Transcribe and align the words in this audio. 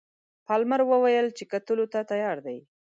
پالمر 0.47 0.81
وویل 0.85 1.27
چې 1.37 1.43
کتلو 1.51 1.85
ته 1.93 1.99
تیار 2.11 2.37
دی. 2.45 2.57